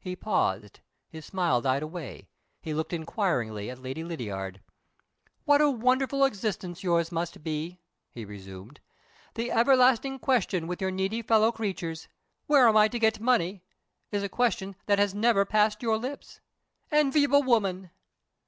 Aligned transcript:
He 0.00 0.16
paused, 0.16 0.80
his 1.08 1.24
smile 1.24 1.62
died 1.62 1.84
away, 1.84 2.28
he 2.60 2.74
looked 2.74 2.92
inquiringly 2.92 3.70
at 3.70 3.78
Lady 3.78 4.02
Lydiard. 4.02 4.60
"What 5.44 5.60
a 5.60 5.70
wonderful 5.70 6.24
existence 6.24 6.82
yours 6.82 7.12
must 7.12 7.44
be," 7.44 7.78
he 8.10 8.24
resumed. 8.24 8.80
"The 9.34 9.52
everlasting 9.52 10.18
question 10.18 10.66
with 10.66 10.80
your 10.80 10.90
needy 10.90 11.22
fellow 11.22 11.52
creatures, 11.52 12.08
'Where 12.48 12.66
am 12.66 12.76
I 12.76 12.88
to 12.88 12.98
get 12.98 13.20
money?' 13.20 13.62
is 14.10 14.24
a 14.24 14.28
question 14.28 14.74
that 14.86 14.98
has 14.98 15.14
never 15.14 15.44
passed 15.44 15.82
your 15.84 15.98
lips. 15.98 16.40
Enviable 16.90 17.44
woman!" 17.44 17.90